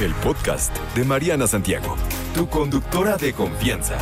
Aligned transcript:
el 0.00 0.14
podcast 0.14 0.74
de 0.94 1.04
Mariana 1.04 1.46
Santiago, 1.46 1.96
tu 2.34 2.48
conductora 2.48 3.16
de 3.16 3.32
confianza. 3.34 3.98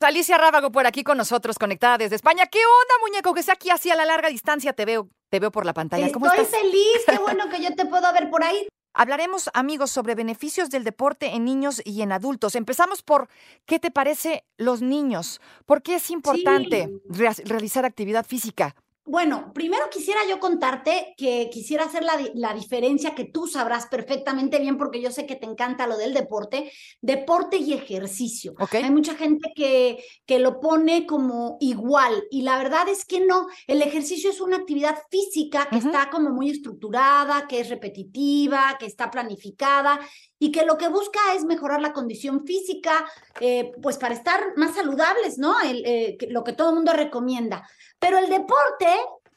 Alicia 0.00 0.36
Rábago 0.36 0.70
por 0.70 0.86
aquí 0.86 1.02
con 1.02 1.16
nosotros, 1.16 1.58
conectada 1.58 1.96
desde 1.96 2.16
España. 2.16 2.44
¿Qué 2.46 2.58
onda, 2.58 2.94
muñeco? 3.06 3.32
Que 3.32 3.42
sea 3.42 3.54
aquí 3.54 3.70
así 3.70 3.90
a 3.90 3.96
la 3.96 4.04
larga 4.04 4.28
distancia. 4.28 4.74
Te 4.74 4.84
veo, 4.84 5.08
te 5.30 5.40
veo 5.40 5.50
por 5.50 5.64
la 5.64 5.72
pantalla. 5.72 6.12
¿Cómo 6.12 6.26
Estoy 6.26 6.44
estás? 6.44 6.60
feliz, 6.60 6.98
qué 7.06 7.18
bueno 7.22 7.48
que 7.48 7.62
yo 7.62 7.74
te 7.74 7.86
puedo 7.86 8.12
ver 8.12 8.28
por 8.28 8.44
ahí. 8.44 8.68
Hablaremos, 8.92 9.48
amigos, 9.54 9.90
sobre 9.90 10.14
beneficios 10.14 10.68
del 10.68 10.84
deporte 10.84 11.28
en 11.34 11.44
niños 11.44 11.80
y 11.86 12.02
en 12.02 12.12
adultos. 12.12 12.54
Empezamos 12.54 13.02
por 13.02 13.28
qué 13.64 13.78
te 13.80 13.90
parece 13.90 14.44
los 14.58 14.82
niños. 14.82 15.40
¿Por 15.64 15.82
qué 15.82 15.94
es 15.96 16.10
importante 16.10 16.90
rea- 17.08 17.34
realizar 17.44 17.86
actividad 17.86 18.26
física? 18.26 18.76
Bueno, 19.06 19.52
primero 19.52 19.90
quisiera 19.90 20.20
yo 20.26 20.40
contarte 20.40 21.14
que 21.18 21.50
quisiera 21.52 21.84
hacer 21.84 22.02
la, 22.04 22.18
la 22.34 22.54
diferencia 22.54 23.14
que 23.14 23.26
tú 23.26 23.46
sabrás 23.46 23.86
perfectamente 23.86 24.58
bien 24.58 24.78
porque 24.78 25.02
yo 25.02 25.10
sé 25.10 25.26
que 25.26 25.36
te 25.36 25.44
encanta 25.44 25.86
lo 25.86 25.98
del 25.98 26.14
deporte, 26.14 26.72
deporte 27.02 27.58
y 27.58 27.74
ejercicio. 27.74 28.54
¿Ok? 28.58 28.76
Hay 28.76 28.90
mucha 28.90 29.14
gente 29.14 29.52
que, 29.54 30.02
que 30.24 30.38
lo 30.38 30.58
pone 30.58 31.04
como 31.04 31.58
igual 31.60 32.24
y 32.30 32.42
la 32.42 32.56
verdad 32.56 32.88
es 32.88 33.04
que 33.04 33.20
no, 33.20 33.46
el 33.66 33.82
ejercicio 33.82 34.30
es 34.30 34.40
una 34.40 34.56
actividad 34.56 34.96
física 35.10 35.68
que 35.68 35.76
está 35.76 36.08
como 36.08 36.30
muy 36.30 36.48
estructurada, 36.48 37.46
que 37.46 37.60
es 37.60 37.68
repetitiva, 37.68 38.76
que 38.78 38.86
está 38.86 39.10
planificada 39.10 40.00
y 40.38 40.52
que 40.52 40.64
lo 40.64 40.76
que 40.76 40.88
busca 40.88 41.20
es 41.36 41.44
mejorar 41.44 41.80
la 41.80 41.92
condición 41.92 42.44
física, 42.44 43.06
eh, 43.40 43.72
pues 43.82 43.98
para 43.98 44.14
estar 44.14 44.56
más 44.56 44.74
saludables, 44.74 45.38
¿no? 45.38 45.54
Eh, 45.62 46.16
lo 46.28 46.44
que 46.44 46.52
todo 46.52 46.70
el 46.70 46.76
mundo 46.76 46.92
recomienda. 46.92 47.68
Pero 47.98 48.18
el 48.18 48.28
deporte 48.28 48.88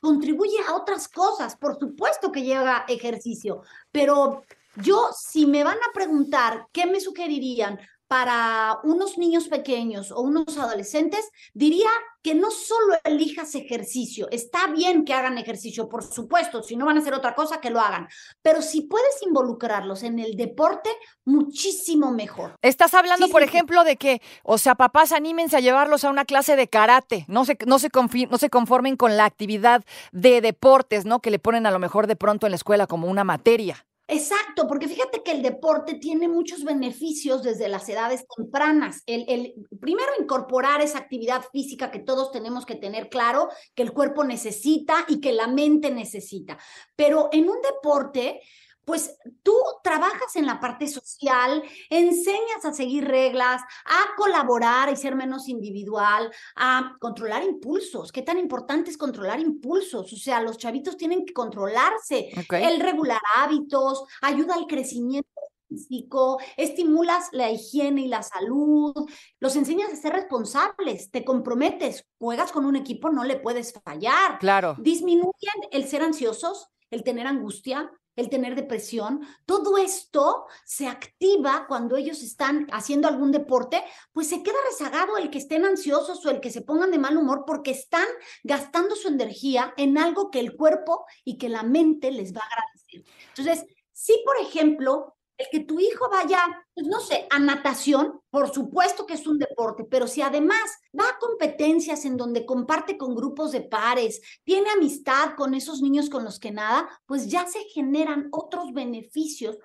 contribuye 0.02 0.57
a 0.67 0.75
otras 0.75 1.07
cosas, 1.07 1.55
por 1.55 1.77
supuesto 1.79 2.31
que 2.31 2.43
lleva 2.43 2.85
ejercicio, 2.88 3.61
pero 3.91 4.43
yo 4.75 5.09
si 5.17 5.45
me 5.45 5.63
van 5.63 5.77
a 5.77 5.94
preguntar 5.94 6.67
qué 6.72 6.85
me 6.85 7.00
sugerirían 7.00 7.79
para 8.08 8.80
unos 8.83 9.17
niños 9.17 9.47
pequeños 9.47 10.11
o 10.11 10.22
unos 10.22 10.58
adolescentes, 10.58 11.30
diría 11.53 11.89
que 12.23 12.36
no 12.36 12.52
solo 12.52 12.95
elijas 13.03 13.55
ejercicio, 13.55 14.27
está 14.31 14.67
bien 14.67 15.05
que 15.05 15.13
hagan 15.13 15.38
ejercicio, 15.38 15.88
por 15.88 16.03
supuesto, 16.03 16.61
si 16.61 16.75
no 16.75 16.85
van 16.85 16.97
a 16.97 17.00
hacer 17.00 17.13
otra 17.13 17.35
cosa, 17.35 17.61
que 17.61 17.69
lo 17.69 17.80
hagan, 17.80 18.08
pero 18.41 18.61
si 18.61 18.81
puedes 18.81 19.22
involucrarlos 19.25 20.03
en 20.03 20.19
el 20.19 20.35
deporte, 20.35 20.89
muchísimo 21.25 22.11
mejor. 22.11 22.55
Estás 22.61 22.94
hablando, 22.94 23.28
Sí, 23.28 23.31
por 23.31 23.41
sí, 23.41 23.47
ejemplo, 23.47 23.83
de 23.83 23.97
que, 23.97 24.22
o 24.44 24.58
sea, 24.58 24.75
papás, 24.75 25.11
anímense 25.11 25.58
a 25.58 25.61
llevarlos 25.61 26.03
a 26.03 26.09
una 26.09 26.25
clase 26.25 26.55
de 26.55 26.67
karate. 26.67 27.25
No 27.28 27.45
se, 27.45 27.58
no 27.66 27.80
se, 27.80 27.89
no 28.30 28.38
se 28.38 28.50
conformen 28.50 28.97
con 28.97 29.17
la 29.17 29.25
actividad 29.25 29.83
de 30.11 30.41
deportes, 30.41 31.05
¿no? 31.05 31.19
Que 31.19 31.31
le 31.31 31.39
ponen 31.39 31.66
a 31.66 31.72
lo 31.72 31.80
mejor 31.80 32.08
de 32.08 32.16
pronto 32.16 32.47
en 32.47 32.52
la 32.52 32.58
escuela 32.58 32.88
como 32.88 33.08
una 33.08 33.23
materia. 33.23 33.85
Exacto, 34.09 34.69
porque 34.69 34.88
fíjate 34.88 35.22
que 35.22 35.33
el 35.33 35.41
deporte 35.41 35.95
tiene 35.95 36.30
muchos 36.30 36.63
beneficios 36.63 37.44
desde 37.44 37.67
las 37.67 37.89
edades 37.89 38.25
tempranas. 38.38 39.03
El, 39.05 39.53
primero 39.81 40.11
incorporar 40.17 40.81
esa 40.81 41.00
actividad 41.00 41.44
física 41.52 41.91
que 41.91 42.00
todos 42.00 42.31
tenemos 42.31 42.66
que 42.66 42.75
tener 42.75 43.09
claro, 43.09 43.50
que 43.75 43.83
el 43.83 43.91
cuerpo 43.91 44.23
necesita 44.23 45.05
y 45.09 45.19
que 45.19 45.33
la 45.33 45.47
mente 45.47 45.91
necesita. 45.91 46.58
Pero 46.95 47.28
en 47.33 47.50
un 47.50 47.58
deporte, 47.61 48.39
pues 48.88 49.17
tú 49.43 49.53
trabajas 49.83 50.38
en 50.38 50.45
la 50.45 50.61
parte 50.61 50.88
social, 50.88 51.61
enseñas 51.89 52.63
a 52.63 52.71
seguir 52.71 53.05
reglas, 53.05 53.61
a 53.83 54.16
colaborar 54.16 54.89
y 54.89 54.95
ser 54.95 55.13
menos 55.13 55.49
individual, 55.49 56.31
a 56.55 56.95
controlar 57.02 57.44
impulsos. 57.44 58.13
¿Qué 58.13 58.21
tan 58.21 58.39
importante 58.39 58.89
es 58.89 58.97
controlar 58.97 59.41
impulsos? 59.41 60.13
O 60.13 60.16
sea, 60.16 60.41
los 60.41 60.57
chavitos 60.57 60.95
tienen 60.95 61.25
que 61.25 61.33
controlarse 61.33 62.29
el 62.49 62.79
regular 62.79 63.19
hábitos, 63.35 64.05
ayuda 64.21 64.55
al 64.55 64.67
crecimiento 64.67 65.27
físico, 65.67 66.39
estimulas 66.55 67.27
la 67.33 67.51
higiene 67.51 68.03
y 68.03 68.07
la 68.07 68.23
salud, 68.23 68.94
los 69.41 69.55
enseñas 69.57 69.91
a 69.91 69.97
ser 69.97 70.13
responsables, 70.13 71.12
te 71.12 71.25
comprometes, 71.25 72.06
juegas 72.17 72.53
con 72.53 72.63
un 72.66 72.78
equipo, 72.78 73.09
no 73.09 73.25
le 73.25 73.38
puedes 73.38 73.73
fallar, 73.83 74.39
Claro. 74.39 74.78
disminuyen 74.79 75.33
el 75.72 75.85
ser 75.89 76.03
ansiosos, 76.03 76.69
el 76.89 77.03
tener 77.03 77.28
angustia, 77.28 77.91
el 78.17 78.29
tener 78.29 78.55
depresión, 78.55 79.22
todo 79.45 79.78
esto 79.78 80.47
se 80.66 80.88
activa 80.88 81.66
cuando 81.67 81.95
ellos 81.95 82.22
están 82.22 82.67
haciendo 82.73 83.07
algún 83.07 83.31
deporte, 83.31 83.83
pues 84.11 84.28
se 84.28 84.44
queda 84.44 84.55
rezagado 84.69 85.17
el 85.17 85.29
que 85.29 85.38
estén 85.38 85.63
ansiosos 85.63 86.25
o 86.25 86.29
el 86.29 86.41
que 86.41 86.51
se 86.51 86.61
pongan 86.61 86.91
de 86.91 87.00
mal 87.00 87.16
humor 87.16 87.45
porque 87.47 87.72
están 87.72 88.07
gastando 88.44 88.95
su 88.95 89.07
energía 89.07 89.73
en 89.77 89.97
algo 89.97 90.29
que 90.31 90.39
el 90.39 90.57
cuerpo 90.57 91.06
y 91.23 91.38
que 91.38 91.47
la 91.47 91.63
mente 91.63 92.11
les 92.11 92.35
va 92.35 92.41
a 92.41 92.47
agradecer. 92.47 93.06
Entonces, 93.29 93.66
si 93.94 94.22
por 94.25 94.38
ejemplo, 94.38 95.16
el 95.38 95.48
que 95.52 95.59
tu 95.62 95.80
hijo 95.80 96.09
vaya, 96.09 96.40
pues 96.74 96.88
no 96.88 97.00
sé, 97.00 97.28
a 97.30 97.40
natación, 97.40 98.20
por 98.30 98.52
supuesto 98.52 99.06
que 99.06 99.14
es 99.14 99.28
un 99.28 99.38
deporte, 99.38 99.84
pero 99.84 100.08
si 100.08 100.22
además 100.22 100.59
va 101.00 101.09
a 101.09 101.20
competencias 101.20 102.06
en 102.06 102.18
donde 102.18 102.46
comparte 102.46 102.98
con 102.98 103.16
grupos 103.16 103.52
de 103.52 103.62
pares, 103.62 104.22
tiene 104.44 104.70
amistad 104.72 105.36
con 105.36 105.53
esos 105.53 105.81
niños 105.81 106.09
con 106.09 106.24
los 106.24 106.40
que 106.40 106.52
nada, 106.52 106.90
pues 107.06 107.28
ya 107.28 107.46
se 107.46 107.59
generan 107.66 108.30
otros 108.31 108.74
beneficios 108.74 109.58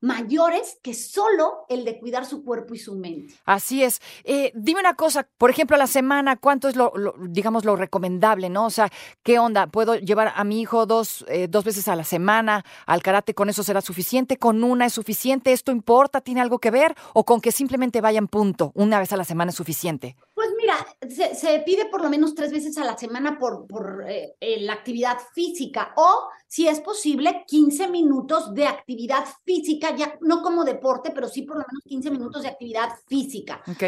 mayores 0.00 0.78
que 0.82 0.94
solo 0.94 1.64
el 1.68 1.84
de 1.84 1.98
cuidar 1.98 2.24
su 2.24 2.44
cuerpo 2.44 2.74
y 2.74 2.78
su 2.78 2.94
mente. 2.94 3.34
Así 3.44 3.82
es. 3.82 4.00
Eh, 4.24 4.52
dime 4.54 4.80
una 4.80 4.94
cosa, 4.94 5.28
por 5.38 5.50
ejemplo, 5.50 5.76
a 5.76 5.78
la 5.78 5.86
semana, 5.86 6.36
¿cuánto 6.36 6.68
es 6.68 6.76
lo, 6.76 6.92
digamos, 7.20 7.64
lo 7.64 7.76
recomendable, 7.76 8.48
no? 8.48 8.66
O 8.66 8.70
sea, 8.70 8.90
¿qué 9.22 9.38
onda? 9.38 9.66
¿Puedo 9.66 9.96
llevar 9.96 10.32
a 10.34 10.44
mi 10.44 10.60
hijo 10.60 10.86
dos, 10.86 11.24
eh, 11.28 11.48
dos 11.48 11.64
veces 11.64 11.88
a 11.88 11.96
la 11.96 12.04
semana 12.04 12.64
al 12.86 13.02
karate? 13.02 13.34
¿Con 13.34 13.48
eso 13.48 13.62
será 13.62 13.80
suficiente? 13.80 14.36
¿Con 14.36 14.62
una 14.62 14.86
es 14.86 14.92
suficiente? 14.92 15.52
¿Esto 15.52 15.72
importa? 15.72 16.20
¿Tiene 16.20 16.40
algo 16.40 16.58
que 16.58 16.70
ver? 16.70 16.94
¿O 17.14 17.24
con 17.24 17.40
que 17.40 17.52
simplemente 17.52 18.00
vayan 18.00 18.28
punto? 18.28 18.72
¿Una 18.74 18.98
vez 18.98 19.12
a 19.12 19.16
la 19.16 19.24
semana 19.24 19.50
es 19.50 19.56
suficiente? 19.56 20.16
Mira, 20.58 20.74
se, 21.08 21.60
pide 21.60 21.86
por 21.86 22.02
lo 22.02 22.10
menos 22.10 22.34
tres 22.34 22.50
veces 22.50 22.76
a 22.78 22.84
la 22.84 22.98
semana 22.98 23.38
por, 23.38 23.68
por 23.68 24.04
eh, 24.08 24.34
eh, 24.40 24.60
la 24.62 24.72
actividad 24.72 25.16
física 25.32 25.92
o, 25.96 26.28
si 26.48 26.66
es 26.66 26.80
posible, 26.80 27.44
15 27.46 27.86
minutos 27.88 28.52
de 28.54 28.66
actividad 28.66 29.24
física, 29.44 29.94
ya 29.94 30.18
no 30.20 30.42
como 30.42 30.64
deporte, 30.64 31.12
pero 31.14 31.28
sí 31.28 31.42
por 31.42 31.58
lo 31.58 31.64
menos 31.70 31.84
15 31.84 32.10
minutos 32.10 32.42
de 32.42 32.48
actividad 32.48 32.88
física. 33.06 33.62
¿Ok? 33.68 33.84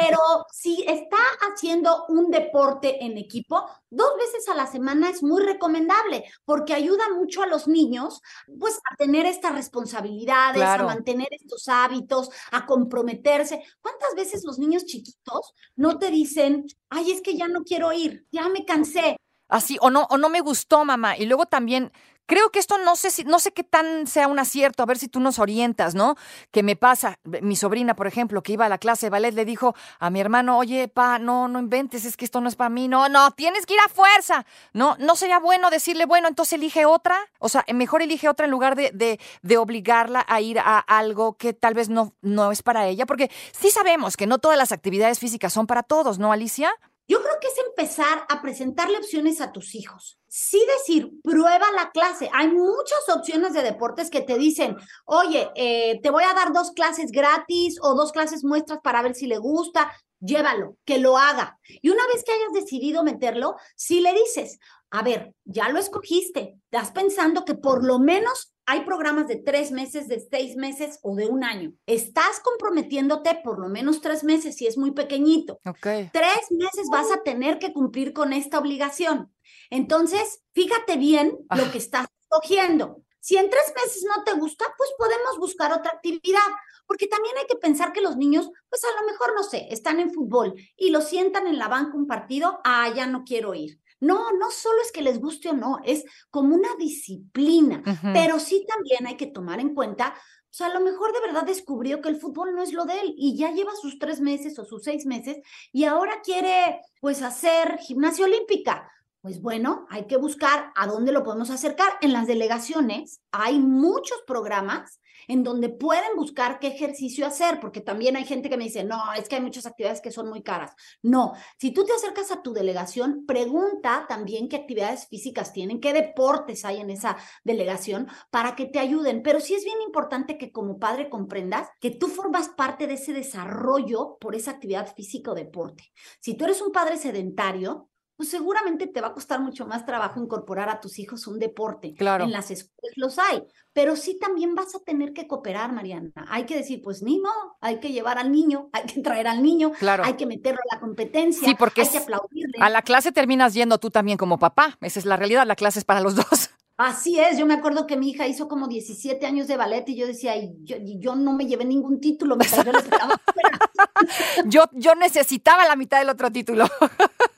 Pero 0.00 0.18
si 0.52 0.82
está 0.88 1.18
haciendo 1.40 2.06
un 2.08 2.30
deporte 2.30 3.04
en 3.04 3.16
equipo, 3.16 3.64
dos 3.90 4.10
veces 4.18 4.48
a 4.48 4.54
la 4.54 4.66
semana 4.66 5.08
es 5.08 5.22
muy 5.22 5.42
recomendable 5.42 6.24
porque 6.44 6.74
ayuda 6.74 7.04
mucho 7.14 7.42
a 7.42 7.46
los 7.46 7.68
niños 7.68 8.20
pues 8.58 8.80
a 8.90 8.96
tener 8.96 9.24
estas 9.26 9.54
responsabilidades, 9.54 10.56
Claro. 10.56 10.84
a 10.84 10.94
mantener 10.94 11.28
estos 11.30 11.68
hábitos, 11.68 12.30
a 12.50 12.66
comprometerse. 12.66 13.62
¿Cuántas 13.80 14.14
veces 14.16 14.42
los 14.44 14.58
niños 14.58 14.84
chiquitos 14.84 15.54
no 15.76 15.98
te 15.98 16.10
dicen, 16.10 16.66
ay, 16.90 17.12
es 17.12 17.20
que 17.20 17.36
ya 17.36 17.46
no 17.46 17.62
quiero 17.62 17.92
ir, 17.92 18.26
ya 18.32 18.48
me 18.48 18.64
cansé? 18.64 19.16
Así, 19.48 19.76
o 19.80 19.90
no, 19.90 20.08
o 20.10 20.18
no 20.18 20.28
me 20.28 20.40
gustó, 20.40 20.84
mamá. 20.84 21.16
Y 21.16 21.26
luego 21.26 21.46
también, 21.46 21.92
creo 22.26 22.50
que 22.50 22.58
esto 22.58 22.78
no 22.78 22.96
sé 22.96 23.10
si, 23.10 23.24
no 23.24 23.38
sé 23.38 23.52
qué 23.52 23.64
tan 23.64 24.06
sea 24.06 24.28
un 24.28 24.38
acierto, 24.38 24.82
a 24.82 24.86
ver 24.86 24.98
si 24.98 25.08
tú 25.08 25.20
nos 25.20 25.38
orientas, 25.38 25.94
¿no? 25.94 26.16
Que 26.50 26.62
me 26.62 26.76
pasa, 26.76 27.18
mi 27.24 27.56
sobrina, 27.56 27.94
por 27.94 28.06
ejemplo, 28.06 28.42
que 28.42 28.52
iba 28.52 28.66
a 28.66 28.68
la 28.68 28.78
clase 28.78 29.06
de 29.06 29.10
ballet, 29.10 29.32
le 29.32 29.44
dijo 29.44 29.74
a 29.98 30.10
mi 30.10 30.20
hermano, 30.20 30.58
oye, 30.58 30.88
pa, 30.88 31.18
no, 31.18 31.48
no 31.48 31.58
inventes, 31.58 32.04
es 32.04 32.16
que 32.16 32.24
esto 32.24 32.40
no 32.40 32.48
es 32.48 32.56
para 32.56 32.70
mí, 32.70 32.88
no, 32.88 33.08
no, 33.08 33.30
tienes 33.32 33.66
que 33.66 33.74
ir 33.74 33.80
a 33.80 33.88
fuerza. 33.88 34.46
No, 34.72 34.96
no 34.98 35.16
sería 35.16 35.38
bueno 35.38 35.70
decirle, 35.70 36.06
bueno, 36.06 36.28
entonces 36.28 36.54
elige 36.54 36.86
otra. 36.86 37.18
O 37.38 37.48
sea, 37.48 37.64
mejor 37.72 38.02
elige 38.02 38.28
otra 38.28 38.46
en 38.46 38.50
lugar 38.50 38.76
de, 38.76 38.90
de, 38.92 39.20
de 39.42 39.56
obligarla 39.56 40.24
a 40.28 40.40
ir 40.40 40.58
a 40.58 40.78
algo 40.78 41.36
que 41.36 41.52
tal 41.52 41.74
vez 41.74 41.88
no, 41.88 42.12
no 42.22 42.50
es 42.52 42.62
para 42.62 42.86
ella, 42.86 43.06
porque 43.06 43.30
sí 43.52 43.70
sabemos 43.70 44.16
que 44.16 44.26
no 44.26 44.38
todas 44.38 44.58
las 44.58 44.72
actividades 44.72 45.18
físicas 45.18 45.52
son 45.52 45.66
para 45.66 45.82
todos, 45.82 46.18
¿no, 46.18 46.32
Alicia? 46.32 46.70
Yo 47.06 47.20
creo 47.20 47.34
que 47.38 47.48
es 47.48 47.58
empezar 47.58 48.24
a 48.30 48.40
presentarle 48.40 48.96
opciones 48.96 49.42
a 49.42 49.52
tus 49.52 49.74
hijos. 49.74 50.18
Sí 50.26 50.64
decir, 50.78 51.10
prueba 51.22 51.66
la 51.76 51.90
clase. 51.90 52.30
Hay 52.32 52.48
muchas 52.48 53.08
opciones 53.14 53.52
de 53.52 53.62
deportes 53.62 54.08
que 54.08 54.22
te 54.22 54.38
dicen, 54.38 54.76
oye, 55.04 55.50
eh, 55.54 56.00
te 56.02 56.10
voy 56.10 56.24
a 56.24 56.32
dar 56.32 56.52
dos 56.52 56.72
clases 56.72 57.10
gratis 57.10 57.78
o 57.82 57.94
dos 57.94 58.10
clases 58.10 58.42
muestras 58.42 58.80
para 58.82 59.02
ver 59.02 59.14
si 59.14 59.26
le 59.26 59.36
gusta. 59.36 59.92
Llévalo, 60.18 60.78
que 60.86 60.98
lo 60.98 61.18
haga. 61.18 61.58
Y 61.68 61.90
una 61.90 62.06
vez 62.06 62.24
que 62.24 62.32
hayas 62.32 62.54
decidido 62.54 63.04
meterlo, 63.04 63.56
si 63.76 64.00
le 64.00 64.14
dices, 64.14 64.58
a 64.90 65.02
ver, 65.02 65.34
ya 65.44 65.68
lo 65.68 65.78
escogiste, 65.78 66.56
estás 66.70 66.92
pensando 66.92 67.44
que 67.44 67.54
por 67.54 67.84
lo 67.84 67.98
menos 67.98 68.53
hay 68.66 68.84
programas 68.84 69.28
de 69.28 69.36
tres 69.36 69.70
meses, 69.70 70.08
de 70.08 70.20
seis 70.20 70.56
meses 70.56 70.98
o 71.02 71.14
de 71.14 71.26
un 71.26 71.44
año. 71.44 71.72
Estás 71.86 72.40
comprometiéndote 72.40 73.40
por 73.44 73.58
lo 73.58 73.68
menos 73.68 74.00
tres 74.00 74.24
meses 74.24 74.56
si 74.56 74.66
es 74.66 74.78
muy 74.78 74.92
pequeñito. 74.92 75.60
Ok. 75.66 75.86
Tres 76.12 76.50
meses 76.50 76.88
vas 76.90 77.10
a 77.12 77.22
tener 77.22 77.58
que 77.58 77.72
cumplir 77.72 78.12
con 78.12 78.32
esta 78.32 78.58
obligación. 78.58 79.32
Entonces, 79.70 80.42
fíjate 80.52 80.96
bien 80.96 81.38
lo 81.54 81.70
que 81.70 81.78
estás 81.78 82.06
escogiendo. 82.20 83.02
Si 83.20 83.36
en 83.38 83.48
tres 83.48 83.72
meses 83.74 84.04
no 84.04 84.22
te 84.22 84.34
gusta, 84.34 84.66
pues 84.76 84.90
podemos 84.98 85.38
buscar 85.38 85.72
otra 85.72 85.92
actividad, 85.92 86.40
porque 86.86 87.06
también 87.06 87.34
hay 87.38 87.46
que 87.46 87.56
pensar 87.56 87.92
que 87.92 88.02
los 88.02 88.16
niños, 88.18 88.50
pues 88.68 88.84
a 88.84 89.00
lo 89.00 89.06
mejor, 89.06 89.32
no 89.34 89.42
sé, 89.42 89.66
están 89.70 89.98
en 89.98 90.12
fútbol 90.12 90.54
y 90.76 90.90
lo 90.90 91.00
sientan 91.00 91.46
en 91.46 91.58
la 91.58 91.68
banca 91.68 91.96
un 91.96 92.06
partido, 92.06 92.60
ah, 92.64 92.92
ya 92.94 93.06
no 93.06 93.24
quiero 93.24 93.54
ir. 93.54 93.80
No, 94.04 94.32
no 94.32 94.50
solo 94.50 94.80
es 94.82 94.92
que 94.92 95.02
les 95.02 95.20
guste 95.20 95.50
o 95.50 95.52
no, 95.54 95.78
es 95.84 96.04
como 96.30 96.54
una 96.54 96.74
disciplina, 96.78 97.82
pero 98.12 98.38
sí 98.38 98.64
también 98.68 99.06
hay 99.06 99.16
que 99.16 99.26
tomar 99.26 99.60
en 99.60 99.74
cuenta 99.74 100.14
o 100.54 100.56
sea, 100.56 100.68
a 100.68 100.72
lo 100.72 100.78
mejor 100.78 101.12
de 101.12 101.20
verdad 101.20 101.42
descubrió 101.42 102.00
que 102.00 102.08
el 102.08 102.20
fútbol 102.20 102.54
no 102.54 102.62
es 102.62 102.72
lo 102.72 102.84
de 102.84 103.00
él 103.00 103.12
y 103.18 103.36
ya 103.36 103.50
lleva 103.50 103.72
sus 103.74 103.98
tres 103.98 104.20
meses 104.20 104.56
o 104.60 104.64
sus 104.64 104.84
seis 104.84 105.04
meses 105.04 105.38
y 105.72 105.82
ahora 105.82 106.20
quiere 106.22 106.80
pues 107.00 107.22
hacer 107.22 107.76
gimnasia 107.78 108.24
olímpica. 108.24 108.88
Pues 109.20 109.42
bueno, 109.42 109.84
hay 109.90 110.06
que 110.06 110.16
buscar 110.16 110.70
a 110.76 110.86
dónde 110.86 111.10
lo 111.10 111.24
podemos 111.24 111.50
acercar. 111.50 111.94
En 112.02 112.12
las 112.12 112.28
delegaciones 112.28 113.20
hay 113.32 113.58
muchos 113.58 114.22
programas 114.28 115.00
en 115.28 115.42
donde 115.42 115.68
pueden 115.68 116.16
buscar 116.16 116.58
qué 116.58 116.68
ejercicio 116.68 117.26
hacer, 117.26 117.60
porque 117.60 117.80
también 117.80 118.16
hay 118.16 118.24
gente 118.24 118.50
que 118.50 118.56
me 118.56 118.64
dice, 118.64 118.84
no, 118.84 119.12
es 119.14 119.28
que 119.28 119.36
hay 119.36 119.42
muchas 119.42 119.66
actividades 119.66 120.00
que 120.00 120.10
son 120.10 120.28
muy 120.28 120.42
caras. 120.42 120.74
No, 121.02 121.32
si 121.58 121.72
tú 121.72 121.84
te 121.84 121.92
acercas 121.92 122.30
a 122.30 122.42
tu 122.42 122.52
delegación, 122.52 123.24
pregunta 123.26 124.06
también 124.08 124.48
qué 124.48 124.56
actividades 124.56 125.06
físicas 125.08 125.52
tienen, 125.52 125.80
qué 125.80 125.92
deportes 125.92 126.64
hay 126.64 126.80
en 126.80 126.90
esa 126.90 127.16
delegación 127.44 128.08
para 128.30 128.54
que 128.56 128.66
te 128.66 128.78
ayuden. 128.78 129.22
Pero 129.22 129.40
sí 129.40 129.54
es 129.54 129.64
bien 129.64 129.80
importante 129.82 130.38
que 130.38 130.52
como 130.52 130.78
padre 130.78 131.08
comprendas 131.08 131.68
que 131.80 131.90
tú 131.90 132.08
formas 132.08 132.48
parte 132.48 132.86
de 132.86 132.94
ese 132.94 133.12
desarrollo 133.12 134.18
por 134.20 134.34
esa 134.34 134.52
actividad 134.52 134.92
física 134.94 135.32
o 135.32 135.34
deporte. 135.34 135.92
Si 136.20 136.34
tú 136.34 136.44
eres 136.44 136.60
un 136.62 136.72
padre 136.72 136.96
sedentario, 136.96 137.88
pues 138.16 138.28
seguramente 138.28 138.86
te 138.86 139.00
va 139.00 139.08
a 139.08 139.12
costar 139.12 139.40
mucho 139.40 139.66
más 139.66 139.84
trabajo 139.84 140.20
incorporar 140.20 140.68
a 140.68 140.80
tus 140.80 140.98
hijos 140.98 141.26
un 141.26 141.38
deporte. 141.38 141.94
Claro. 141.94 142.24
En 142.24 142.32
las 142.32 142.50
escuelas 142.50 142.96
los 142.96 143.18
hay, 143.18 143.42
pero 143.72 143.96
sí 143.96 144.18
también 144.20 144.54
vas 144.54 144.74
a 144.74 144.80
tener 144.80 145.12
que 145.12 145.26
cooperar, 145.26 145.72
Mariana. 145.72 146.12
Hay 146.28 146.44
que 146.44 146.56
decir, 146.56 146.80
pues 146.82 147.02
ni 147.02 147.18
no, 147.18 147.30
hay 147.60 147.80
que 147.80 147.92
llevar 147.92 148.18
al 148.18 148.30
niño, 148.30 148.68
hay 148.72 148.84
que 148.84 149.00
traer 149.00 149.26
al 149.26 149.42
niño, 149.42 149.72
claro. 149.72 150.04
hay 150.04 150.14
que 150.14 150.26
meterlo 150.26 150.60
a 150.70 150.76
la 150.76 150.80
competencia, 150.80 151.48
sí, 151.48 151.54
porque 151.58 151.82
hay 151.82 151.88
que 151.88 151.98
aplaudirle. 151.98 152.58
A 152.60 152.70
la 152.70 152.82
clase 152.82 153.10
terminas 153.10 153.54
yendo 153.54 153.78
tú 153.78 153.90
también 153.90 154.16
como 154.16 154.38
papá, 154.38 154.78
esa 154.80 155.00
es 155.00 155.06
la 155.06 155.16
realidad, 155.16 155.46
la 155.46 155.56
clase 155.56 155.80
es 155.80 155.84
para 155.84 156.00
los 156.00 156.14
dos. 156.16 156.50
Así 156.76 157.20
es, 157.20 157.38
yo 157.38 157.46
me 157.46 157.54
acuerdo 157.54 157.86
que 157.86 157.96
mi 157.96 158.10
hija 158.10 158.26
hizo 158.26 158.48
como 158.48 158.66
17 158.66 159.24
años 159.26 159.46
de 159.46 159.56
ballet 159.56 159.88
y 159.88 159.96
yo 159.96 160.08
decía, 160.08 160.34
yo, 160.64 160.76
yo 160.80 161.14
no 161.14 161.32
me 161.32 161.46
llevé 161.46 161.64
ningún 161.64 162.00
título, 162.00 162.36
me 162.36 162.44
yo, 164.46 164.64
yo 164.72 164.94
necesitaba 164.96 165.64
la 165.66 165.76
mitad 165.76 166.00
del 166.00 166.08
otro 166.08 166.32
título. 166.32 166.64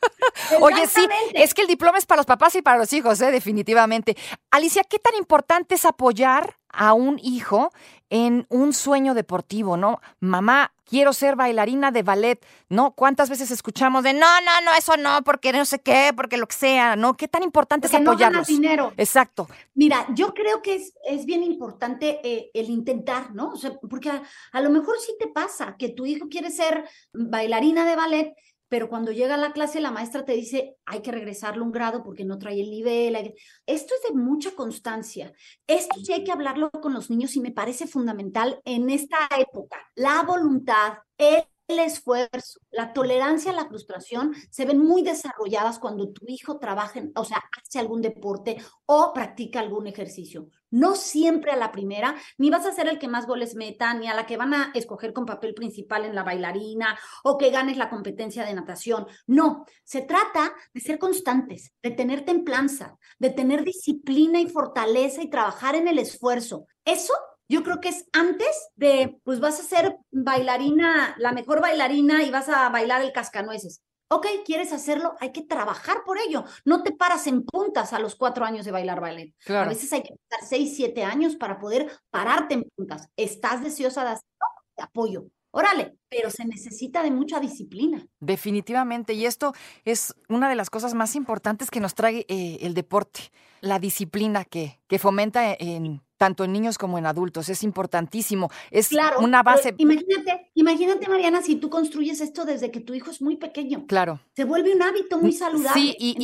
Oye, 0.60 0.86
sí, 0.86 1.06
es 1.34 1.54
que 1.54 1.62
el 1.62 1.68
diploma 1.68 1.98
es 1.98 2.06
para 2.06 2.18
los 2.18 2.26
papás 2.26 2.54
y 2.54 2.62
para 2.62 2.78
los 2.78 2.92
hijos, 2.92 3.20
¿eh? 3.20 3.30
definitivamente. 3.30 4.16
Alicia, 4.50 4.82
¿qué 4.84 4.98
tan 4.98 5.14
importante 5.14 5.74
es 5.74 5.84
apoyar 5.84 6.56
a 6.68 6.92
un 6.92 7.18
hijo 7.22 7.72
en 8.10 8.46
un 8.50 8.72
sueño 8.72 9.14
deportivo, 9.14 9.76
¿no? 9.76 10.00
Mamá, 10.20 10.72
quiero 10.84 11.12
ser 11.12 11.34
bailarina 11.34 11.90
de 11.90 12.02
ballet, 12.02 12.44
¿no? 12.68 12.92
¿Cuántas 12.92 13.30
veces 13.30 13.50
escuchamos 13.50 14.04
de 14.04 14.12
no, 14.12 14.40
no, 14.42 14.60
no, 14.64 14.72
eso 14.78 14.96
no, 14.96 15.22
porque 15.24 15.52
no 15.52 15.64
sé 15.64 15.80
qué, 15.80 16.12
porque 16.14 16.36
lo 16.36 16.46
que 16.46 16.54
sea, 16.54 16.94
¿no? 16.94 17.16
¿Qué 17.16 17.28
tan 17.28 17.42
importante 17.42 17.88
es 17.88 17.94
apoyarlos? 17.94 18.48
No 18.48 18.54
dinero. 18.54 18.92
Exacto. 18.96 19.48
Mira, 19.74 20.06
yo 20.14 20.34
creo 20.34 20.62
que 20.62 20.76
es, 20.76 20.92
es 21.04 21.24
bien 21.24 21.42
importante 21.42 22.20
eh, 22.22 22.50
el 22.54 22.70
intentar, 22.70 23.34
¿no? 23.34 23.50
O 23.50 23.56
sea, 23.56 23.72
porque 23.90 24.10
a, 24.10 24.22
a 24.52 24.60
lo 24.60 24.70
mejor 24.70 24.96
sí 25.00 25.14
te 25.18 25.26
pasa 25.26 25.76
que 25.76 25.88
tu 25.88 26.06
hijo 26.06 26.28
quiere 26.28 26.50
ser 26.50 26.88
bailarina 27.12 27.84
de 27.84 27.96
ballet 27.96 28.34
pero 28.68 28.88
cuando 28.88 29.12
llega 29.12 29.34
a 29.34 29.38
la 29.38 29.52
clase 29.52 29.80
la 29.80 29.90
maestra 29.90 30.24
te 30.24 30.32
dice, 30.32 30.76
hay 30.84 31.00
que 31.00 31.12
regresarle 31.12 31.62
un 31.62 31.72
grado 31.72 32.02
porque 32.02 32.24
no 32.24 32.38
trae 32.38 32.60
el 32.60 32.70
nivel. 32.70 33.34
Esto 33.66 33.94
es 33.94 34.02
de 34.08 34.18
mucha 34.18 34.52
constancia. 34.52 35.32
Esto 35.66 35.96
sí 36.00 36.12
hay 36.12 36.24
que 36.24 36.32
hablarlo 36.32 36.70
con 36.70 36.92
los 36.92 37.10
niños 37.10 37.36
y 37.36 37.40
me 37.40 37.52
parece 37.52 37.86
fundamental 37.86 38.60
en 38.64 38.90
esta 38.90 39.18
época. 39.38 39.78
La 39.94 40.22
voluntad, 40.22 40.94
el 41.18 41.44
el 41.68 41.80
esfuerzo, 41.80 42.60
la 42.70 42.92
tolerancia 42.92 43.50
a 43.50 43.54
la 43.54 43.66
frustración 43.66 44.34
se 44.50 44.64
ven 44.64 44.78
muy 44.78 45.02
desarrolladas 45.02 45.78
cuando 45.78 46.10
tu 46.10 46.24
hijo 46.28 46.58
trabaja, 46.58 47.02
o 47.16 47.24
sea, 47.24 47.42
hace 47.60 47.78
algún 47.78 48.02
deporte 48.02 48.56
o 48.86 49.12
practica 49.12 49.60
algún 49.60 49.86
ejercicio. 49.86 50.48
No 50.70 50.94
siempre 50.94 51.52
a 51.52 51.56
la 51.56 51.72
primera, 51.72 52.16
ni 52.38 52.50
vas 52.50 52.66
a 52.66 52.72
ser 52.72 52.88
el 52.88 52.98
que 52.98 53.08
más 53.08 53.26
goles 53.26 53.54
meta, 53.54 53.94
ni 53.94 54.08
a 54.08 54.14
la 54.14 54.26
que 54.26 54.36
van 54.36 54.54
a 54.54 54.70
escoger 54.74 55.12
con 55.12 55.26
papel 55.26 55.54
principal 55.54 56.04
en 56.04 56.14
la 56.14 56.22
bailarina 56.22 56.98
o 57.24 57.38
que 57.38 57.50
ganes 57.50 57.76
la 57.76 57.90
competencia 57.90 58.44
de 58.44 58.54
natación. 58.54 59.06
No, 59.26 59.64
se 59.84 60.02
trata 60.02 60.54
de 60.74 60.80
ser 60.80 60.98
constantes, 60.98 61.72
de 61.82 61.90
tener 61.90 62.24
templanza, 62.24 62.96
de 63.18 63.30
tener 63.30 63.64
disciplina 63.64 64.40
y 64.40 64.48
fortaleza 64.48 65.22
y 65.22 65.30
trabajar 65.30 65.74
en 65.74 65.88
el 65.88 65.98
esfuerzo. 65.98 66.66
Eso 66.84 67.14
yo 67.48 67.62
creo 67.62 67.80
que 67.80 67.88
es 67.88 68.06
antes 68.12 68.68
de, 68.76 69.18
pues 69.24 69.40
vas 69.40 69.60
a 69.60 69.64
ser 69.64 69.96
bailarina, 70.10 71.14
la 71.18 71.32
mejor 71.32 71.60
bailarina 71.60 72.22
y 72.22 72.30
vas 72.30 72.48
a 72.48 72.68
bailar 72.68 73.02
el 73.02 73.12
cascanueces. 73.12 73.82
Ok, 74.08 74.26
¿quieres 74.44 74.72
hacerlo? 74.72 75.16
Hay 75.18 75.32
que 75.32 75.42
trabajar 75.42 75.98
por 76.04 76.18
ello. 76.18 76.44
No 76.64 76.84
te 76.84 76.92
paras 76.92 77.26
en 77.26 77.44
puntas 77.44 77.92
a 77.92 77.98
los 77.98 78.14
cuatro 78.14 78.44
años 78.44 78.64
de 78.64 78.70
bailar 78.70 79.00
ballet. 79.00 79.34
A 79.48 79.64
veces 79.64 79.92
hay 79.92 80.02
que 80.02 80.14
estar 80.14 80.48
seis, 80.48 80.74
siete 80.76 81.02
años 81.02 81.34
para 81.34 81.58
poder 81.58 81.90
pararte 82.10 82.54
en 82.54 82.70
puntas. 82.76 83.08
¿Estás 83.16 83.64
deseosa 83.64 84.04
de 84.04 84.10
hacerlo? 84.10 84.46
Te 84.76 84.82
apoyo. 84.84 85.26
Órale, 85.50 85.96
pero 86.08 86.30
se 86.30 86.44
necesita 86.44 87.02
de 87.02 87.10
mucha 87.10 87.40
disciplina. 87.40 88.06
Definitivamente, 88.20 89.14
y 89.14 89.24
esto 89.24 89.54
es 89.84 90.14
una 90.28 90.48
de 90.50 90.54
las 90.54 90.70
cosas 90.70 90.94
más 90.94 91.16
importantes 91.16 91.70
que 91.70 91.80
nos 91.80 91.94
trae 91.94 92.26
eh, 92.28 92.58
el 92.60 92.74
deporte, 92.74 93.32
la 93.60 93.78
disciplina 93.78 94.44
que, 94.44 94.80
que 94.86 94.98
fomenta 94.98 95.52
en, 95.58 96.02
tanto 96.16 96.44
en 96.44 96.52
niños 96.52 96.78
como 96.78 96.98
en 96.98 97.06
adultos. 97.06 97.48
Es 97.48 97.62
importantísimo. 97.62 98.50
Es 98.70 98.90
una 99.20 99.42
base. 99.42 99.74
Imagínate, 99.78 100.50
imagínate, 100.54 101.08
Mariana, 101.08 101.42
si 101.42 101.56
tú 101.56 101.70
construyes 101.70 102.20
esto 102.20 102.44
desde 102.44 102.70
que 102.70 102.80
tu 102.80 102.94
hijo 102.94 103.10
es 103.10 103.20
muy 103.20 103.36
pequeño. 103.36 103.86
Claro. 103.86 104.20
Se 104.34 104.44
vuelve 104.44 104.74
un 104.74 104.82
hábito 104.82 105.18
muy 105.18 105.32
saludable. 105.32 105.80
Sí, 105.80 105.96
y, 105.98 106.16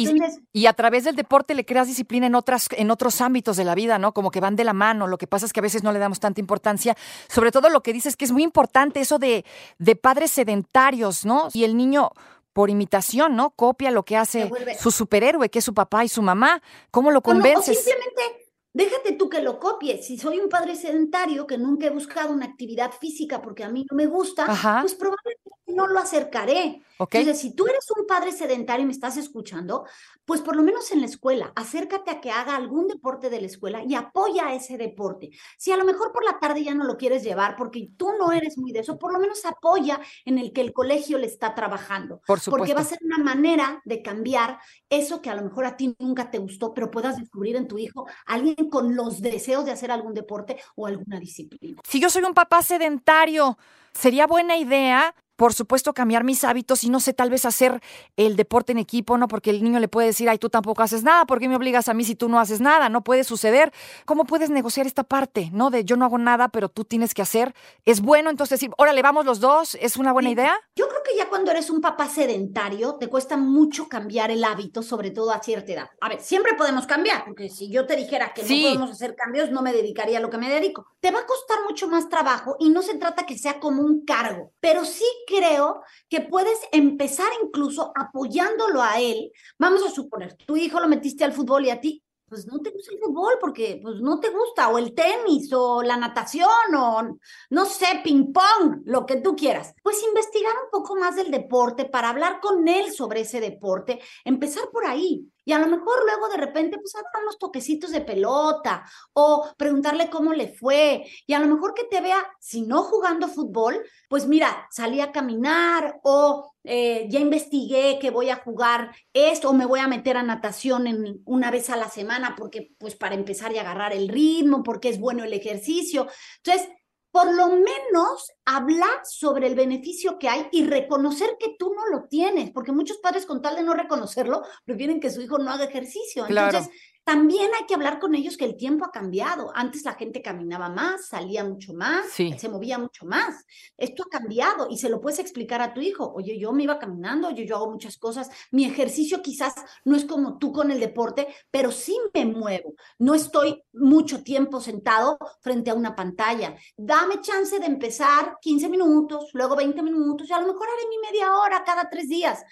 y, 0.53 0.67
a 0.67 0.73
través 0.73 1.05
del 1.05 1.17
deporte 1.17 1.55
le 1.55 1.65
creas 1.65 1.89
disciplina 1.89 2.27
en 2.27 2.35
otras, 2.35 2.69
en 2.73 2.91
otros 2.91 3.21
ámbitos 3.21 3.57
de 3.57 3.65
la 3.65 3.75
vida, 3.75 3.99
¿no? 3.99 4.13
Como 4.13 4.31
que 4.31 4.41
van 4.41 4.57
de 4.57 4.65
la 4.65 4.73
mano. 4.73 5.07
Lo 5.07 5.19
que 5.19 5.27
pasa 5.27 5.47
es 5.47 5.53
que 5.53 5.61
a 5.61 5.63
veces 5.63 5.83
no 5.83 5.93
le 5.93 5.99
damos 5.99 6.21
tanta 6.21 6.41
importancia. 6.41 6.97
Sobre 7.29 7.53
todo 7.53 7.69
lo 7.69 7.83
que 7.83 7.93
dices 7.93 8.17
que 8.17 8.25
es 8.25 8.33
muy 8.33 8.43
importante, 8.43 9.01
eso 9.01 9.19
de, 9.19 9.45
de 9.79 9.97
padres 9.97 10.31
sedentarios, 10.33 11.25
¿no? 11.25 11.49
Y 11.53 11.65
el 11.65 11.77
niño 11.77 12.11
por 12.53 12.71
imitación, 12.71 13.35
¿no? 13.35 13.51
Copia 13.51 13.91
lo 13.91 14.05
que 14.05 14.17
hace 14.17 14.51
su 14.79 14.91
superhéroe, 14.91 15.49
que 15.49 15.61
es 15.61 15.65
su 15.65 15.75
papá 15.75 16.05
y 16.05 16.09
su 16.09 16.23
mamá. 16.23 16.63
¿Cómo 16.91 17.11
lo 17.11 17.23
convences? 17.23 17.79
o 17.79 17.81
simplemente 17.81 18.42
Déjate 18.75 19.13
tú 19.13 19.29
que 19.29 19.43
lo 19.43 19.59
copies. 19.59 20.07
Si 20.07 20.17
soy 20.17 20.39
un 20.39 20.49
padre 20.49 20.77
sedentario 20.77 21.47
que 21.47 21.59
nunca 21.59 21.87
he 21.87 21.91
buscado 21.91 22.33
una 22.33 22.47
actividad 22.47 22.91
física 22.93 23.43
porque 23.43 23.65
a 23.65 23.69
mí 23.69 23.85
no 23.91 23.97
me 23.97 24.07
gusta, 24.07 24.47
pues 24.81 24.95
probablemente 24.95 25.51
no 25.67 25.87
lo 25.87 25.99
acercaré. 25.99 26.83
Entonces, 26.99 27.41
si 27.41 27.55
tú 27.55 27.67
eres 27.67 27.85
un 27.97 28.07
padre 28.07 28.31
sedentario 28.31 28.85
y 28.85 28.87
me 28.87 28.93
estás 28.93 29.17
escuchando, 29.17 29.85
pues 30.25 30.41
por 30.41 30.55
lo 30.55 30.63
menos 30.63 30.91
en 30.93 31.01
la 31.01 31.07
escuela, 31.07 31.53
acércate 31.57 32.13
a 32.13 32.21
que 32.21 32.31
haga 32.31 32.55
algún 32.55 32.87
deporte 32.87 33.29
de 33.29 33.41
la 33.41 33.47
escuela 33.47 33.83
y 33.85 33.95
apoya 33.95 34.55
ese 34.55 34.79
deporte. 34.79 35.31
Si 35.59 35.73
a 35.73 35.77
lo 35.77 35.85
mejor 35.85 36.13
por 36.13 36.25
la 36.25 36.39
tarde 36.39 36.63
ya 36.63 36.75
no 36.75 36.85
lo 36.85 36.97
quieres 36.97 37.25
llevar 37.25 37.57
porque 37.57 37.91
tú 37.97 38.11
no 38.19 38.31
eres 38.31 38.57
muy 38.57 38.71
de 38.71 38.81
eso, 38.81 38.99
por 38.99 39.13
lo 39.13 39.19
menos 39.19 39.45
apoya 39.45 40.01
en 40.25 40.39
el 40.39 40.53
que 40.53 40.61
el 40.61 40.73
colegio 40.73 41.19
le 41.19 41.27
está 41.27 41.55
trabajando. 41.55 42.21
Por 42.27 42.39
supuesto. 42.39 42.51
Porque 42.51 42.75
va 42.75 42.83
a 42.83 42.85
ser 42.85 42.99
una 43.03 43.19
manera 43.19 43.83
de 43.85 44.01
cambiar 44.01 44.61
eso 44.89 45.21
que 45.21 45.31
a 45.31 45.35
lo 45.35 45.43
mejor 45.43 45.65
a 45.65 45.77
ti 45.77 45.97
nunca 45.99 46.31
te 46.31 46.39
gustó, 46.39 46.73
pero 46.73 46.91
puedas 46.91 47.17
descubrir 47.17 47.57
en 47.57 47.67
tu 47.67 47.79
hijo 47.79 48.07
alguien 48.27 48.62
con 48.69 48.97
los 48.97 49.21
deseos 49.21 49.65
de 49.65 49.73
hacer 49.73 49.91
algún 49.91 50.15
deporte 50.15 50.57
o 50.77 50.87
alguna 50.87 51.19
disciplina. 51.19 51.81
Si 51.87 52.01
yo 52.01 52.11
soy 52.11 52.23
un 52.25 52.35
papá 52.35 52.63
sedentario, 52.63 53.59
sería 53.93 54.27
buena 54.27 54.57
idea 54.57 55.15
por 55.43 55.55
supuesto, 55.55 55.93
cambiar 55.93 56.23
mis 56.23 56.45
hábitos 56.45 56.85
y 56.85 56.89
no 56.89 57.01
sé, 57.01 57.15
tal 57.15 57.29
vez 57.29 57.45
hacer 57.45 57.81
el 58.17 58.37
deporte 58.37 58.71
en 58.71 58.79
equipo, 58.79 59.19
¿no? 59.19 59.27
Porque 59.27 59.51
el 59.51 59.65
niño 59.65 59.81
le 59.81 59.89
puede 59.89 60.07
decir, 60.07 60.29
ay, 60.29 60.39
tú 60.39 60.51
tampoco 60.51 60.83
haces 60.83 61.03
nada, 61.03 61.25
¿por 61.25 61.41
qué 61.41 61.49
me 61.49 61.57
obligas 61.57 61.89
a 61.89 61.95
mí 61.95 62.05
si 62.05 62.15
tú 62.15 62.29
no 62.29 62.39
haces 62.39 62.61
nada? 62.61 62.89
No 62.89 63.03
puede 63.03 63.25
suceder. 63.25 63.73
¿Cómo 64.05 64.25
puedes 64.25 64.51
negociar 64.51 64.87
esta 64.87 65.03
parte, 65.03 65.51
¿no? 65.53 65.71
De 65.71 65.85
yo 65.85 65.97
no 65.97 66.05
hago 66.05 66.17
nada, 66.17 66.49
pero 66.49 66.69
tú 66.69 66.85
tienes 66.85 67.13
que 67.13 67.23
hacer. 67.23 67.57
¿Es 67.85 68.03
bueno 68.03 68.31
entonces 68.31 68.61
decir, 68.61 68.71
órale, 68.79 69.03
vamos 69.03 69.25
los 69.25 69.41
dos? 69.41 69.77
¿Es 69.81 69.97
una 69.97 70.13
buena 70.13 70.31
idea? 70.31 70.55
Yo 70.77 70.87
creo 70.89 71.02
que 71.13 71.19
ya 71.19 71.29
cuando 71.29 71.51
eres 71.51 71.71
un 71.71 71.81
papá 71.81 72.09
sedentario, 72.09 72.95
te 72.95 73.09
cuesta 73.09 73.37
mucho 73.37 73.89
cambiar 73.89 74.31
el 74.31 74.45
hábito, 74.45 74.83
sobre 74.83 75.11
todo 75.11 75.31
a 75.31 75.43
cierta 75.43 75.73
edad. 75.73 75.91
A 76.01 76.09
ver, 76.09 76.21
siempre 76.21 76.55
podemos 76.55 76.87
cambiar, 76.87 77.25
porque 77.25 77.49
si 77.49 77.71
yo 77.71 77.87
te 77.87 77.97
dijera 77.97 78.33
que 78.35 78.43
no 78.43 78.49
podemos 78.49 78.91
hacer 78.91 79.15
cambios, 79.15 79.51
no 79.51 79.63
me 79.63 79.73
dedicaría 79.73 80.19
a 80.19 80.21
lo 80.21 80.31
que 80.31 80.39
me 80.39 80.49
dedico. 80.49 80.87
Te 81.01 81.11
va 81.11 81.21
a 81.21 81.27
costar 81.27 81.59
mucho 81.69 81.89
más 81.89 82.09
trabajo 82.09 82.57
y 82.59 82.71
no 82.71 82.83
se 82.83 82.97
trata 82.97 83.27
que 83.27 83.39
sea 83.39 83.61
como 83.61 83.83
un 83.83 84.05
cargo, 84.05 84.53
pero 84.61 84.85
sí 84.85 85.05
creo 85.27 85.83
que 86.09 86.21
puedes 86.21 86.59
empezar 86.73 87.29
incluso 87.43 87.93
apoyándolo 87.95 88.83
a 88.83 89.01
él. 89.01 89.33
Vamos 89.59 89.83
a 89.85 89.91
suponer, 89.91 90.35
tu 90.35 90.57
hijo 90.57 90.81
lo 90.81 90.89
metiste 90.89 91.25
al 91.25 91.33
fútbol 91.33 91.67
y 91.67 91.71
a 91.71 91.81
ti 91.81 92.02
pues 92.33 92.47
no 92.47 92.61
te 92.61 92.71
gusta 92.71 92.95
el 92.95 92.99
fútbol 92.99 93.35
porque 93.39 93.79
pues 93.83 94.01
no 94.01 94.19
te 94.19 94.31
gusta, 94.31 94.71
o 94.71 94.79
el 94.79 94.95
tenis, 94.95 95.53
o 95.53 95.83
la 95.83 95.99
natación, 95.99 96.49
o 96.75 97.19
no 97.51 97.67
sé, 97.67 98.01
ping 98.03 98.33
pong, 98.33 98.81
lo 98.87 99.05
que 99.05 99.17
tú 99.17 99.37
quieras. 99.37 99.75
Pues 99.83 100.03
investigar 100.03 100.55
un 100.65 100.71
poco 100.71 100.97
más 100.97 101.15
del 101.15 101.31
deporte 101.31 101.85
para 101.85 102.09
hablar 102.09 102.41
con 102.41 102.67
él 102.67 102.91
sobre 102.91 103.21
ese 103.21 103.39
deporte, 103.39 104.01
empezar 104.25 104.71
por 104.73 104.87
ahí. 104.87 105.31
Y 105.45 105.53
a 105.53 105.59
lo 105.59 105.67
mejor 105.67 106.05
luego 106.05 106.29
de 106.29 106.37
repente, 106.37 106.79
pues 106.79 106.93
dar 106.93 107.23
unos 107.23 107.39
toquecitos 107.39 107.91
de 107.91 108.01
pelota 108.01 108.85
o 109.13 109.49
preguntarle 109.57 110.11
cómo 110.11 110.33
le 110.33 110.49
fue. 110.49 111.05
Y 111.27 111.35
a 111.35 111.41
lo 111.41 111.47
mejor 111.47 111.75
que 111.75 111.85
te 111.85 112.01
vea, 112.01 112.25
si 112.41 112.63
no 112.63 112.83
jugando 112.83 113.29
fútbol, 113.29 113.83
pues 114.09 114.27
mira, 114.27 114.67
salí 114.71 115.01
a 115.01 115.13
caminar 115.13 116.01
o 116.03 116.55
eh, 116.65 117.07
ya 117.09 117.19
investigué 117.19 117.99
que 118.01 118.11
voy 118.11 118.31
a 118.31 118.37
jugar 118.37 118.95
esto 119.13 119.51
o 119.51 119.53
me 119.53 119.67
voy 119.67 119.81
a 119.81 119.89
meter 119.89 120.17
a 120.17 120.23
natación 120.23 120.87
en 120.87 121.23
una 121.25 121.51
vez 121.51 121.71
a 121.71 121.77
la 121.77 121.89
semana 121.89 122.35
porque 122.37 122.73
pues 122.79 122.95
para 122.95 123.15
empezar 123.15 123.53
y 123.53 123.59
agarrar 123.59 123.93
el 123.93 124.09
ritmo, 124.09 124.63
porque 124.63 124.89
es 124.89 125.01
bueno 125.01 125.25
el 125.25 125.33
ejercicio. 125.33 126.07
Entonces, 126.45 126.69
por 127.13 127.33
lo 127.33 127.49
menos 127.49 128.33
hablar 128.47 129.03
sobre 129.05 129.47
el 129.47 129.55
beneficio 129.55 130.19
que 130.19 130.31
hay 130.31 130.49
y 130.51 130.67
reconocer 130.67 131.37
que 131.39 131.55
tú 131.59 131.73
no 131.75 131.87
lo 131.87 132.09
tienes, 132.09 132.51
porque 132.51 132.73
muchos 132.73 132.97
padres 132.99 133.27
con 133.27 133.43
tal 133.43 133.55
de 133.55 133.63
no 133.63 133.75
reconocerlo, 133.75 134.43
prefieren 134.65 134.99
que 134.99 135.11
su 135.11 135.21
hijo 135.21 135.39
no 135.39 135.51
haga 135.51 135.65
ejercicio. 135.65 136.27
Entonces, 136.27 136.71
también 137.05 137.51
hay 137.59 137.67
que 137.67 137.75
hablar 137.75 137.99
con 137.99 138.15
ellos 138.15 138.37
que 138.37 138.45
el 138.45 138.57
tiempo 138.57 138.85
ha 138.85 138.93
cambiado. 138.93 139.51
Antes 139.55 139.85
la 139.85 139.95
gente 139.95 140.23
caminaba 140.23 140.69
más, 140.69 141.09
salía 141.09 141.43
mucho 141.43 141.75
más, 141.75 142.07
se 142.11 142.49
movía 142.49 142.79
mucho 142.79 143.07
más. 143.07 143.45
Esto 143.77 144.05
ha 144.05 144.09
cambiado 144.09 144.69
y 144.71 144.79
se 144.79 144.89
lo 144.89 145.01
puedes 145.01 145.19
explicar 145.19 145.61
a 145.61 145.75
tu 145.75 145.81
hijo. 145.81 146.13
Oye, 146.15 146.39
yo 146.39 146.53
me 146.53 146.63
iba 146.63 146.79
caminando, 146.79 147.29
oye, 147.29 147.45
yo 147.45 147.57
hago 147.57 147.73
muchas 147.73 147.99
cosas. 147.99 148.31
Mi 148.53 148.65
ejercicio 148.65 149.21
quizás 149.21 149.55
no 149.85 149.97
es 149.97 150.05
como 150.05 150.39
tú 150.39 150.53
con 150.53 150.71
el 150.71 150.79
deporte, 150.79 151.27
pero 151.51 151.73
sí 151.73 151.99
me 152.15 152.25
muevo. 152.25 152.75
No 152.99 153.15
estoy 153.15 153.65
mucho 153.73 154.23
tiempo 154.23 154.61
sentado 154.61 155.19
frente 155.41 155.71
a 155.71 155.75
una 155.75 155.97
pantalla. 155.97 156.55
Dame 156.77 157.21
chance 157.21 157.59
de 157.59 157.67
empezar 157.67 158.39
15 158.41 158.69
minutos, 158.69 159.31
luego 159.33 159.57
20 159.57 159.83
minutos 159.83 160.31
y 160.31 160.33
a 160.33 160.41
lo 160.41 160.47
mejor 160.47 160.69
haré 160.69 160.89
mi 160.89 160.99
media 160.99 161.37
hora 161.37 161.65
cada 161.65 161.91
tres 161.91 162.09
días. 162.09 162.45